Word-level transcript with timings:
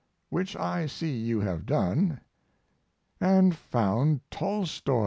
Which 0.31 0.55
I 0.55 0.87
see 0.87 1.15
you 1.15 1.41
have 1.41 1.67
done, 1.67 2.21
& 3.19 3.53
found 3.69 4.21
Tolstoi. 4.31 4.99